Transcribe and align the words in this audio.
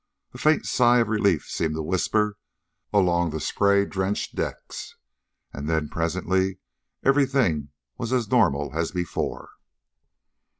A 0.33 0.39
faint 0.39 0.65
sigh 0.65 0.97
of 0.97 1.09
relief 1.09 1.47
seemed 1.47 1.75
to 1.75 1.83
whisper 1.83 2.39
along 2.91 3.29
the 3.29 3.39
spray 3.39 3.85
drenched 3.85 4.33
decks. 4.33 4.95
And 5.53 5.69
then 5.69 5.89
presently 5.89 6.57
everything 7.03 7.69
was 7.99 8.11
as 8.11 8.31
normal 8.31 8.71
as 8.73 8.89
before. 8.91 9.51